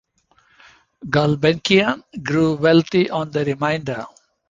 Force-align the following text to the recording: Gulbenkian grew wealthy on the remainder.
Gulbenkian 1.05 2.01
grew 2.23 2.55
wealthy 2.55 3.07
on 3.11 3.29
the 3.29 3.45
remainder. 3.45 4.07